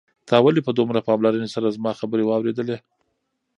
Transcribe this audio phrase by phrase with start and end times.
[0.27, 2.77] تا ولې په دومره پاملرنې سره زما خبرې واورېدې؟